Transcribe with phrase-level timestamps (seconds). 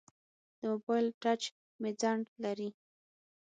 [0.57, 1.41] د موبایل ټچ
[1.81, 2.69] مې ځنډ لري.